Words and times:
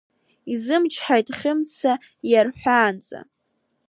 Изымчҳаит 0.51 1.27
Хьымца, 1.37 1.91
иарҳәаанӡа. 2.31 3.19